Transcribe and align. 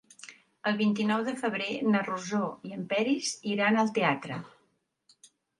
El 0.69 0.79
vint-i-nou 0.79 1.25
de 1.27 1.35
febrer 1.41 1.67
na 1.89 2.01
Rosó 2.09 2.41
i 2.71 2.79
en 2.79 2.89
Peris 2.95 3.31
iran 3.55 3.81
al 3.83 3.93
teatre. 3.99 4.41